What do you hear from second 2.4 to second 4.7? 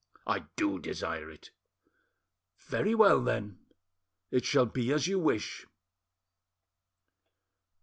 "Very well, then; it shall